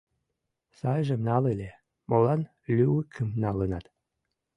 [0.79, 1.69] Сайжым нал ыле,
[2.09, 2.41] молан
[2.75, 3.85] лӱвыкым налынат?